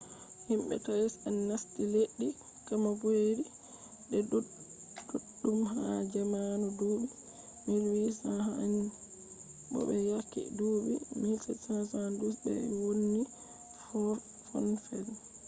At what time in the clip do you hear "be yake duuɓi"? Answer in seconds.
9.87-10.93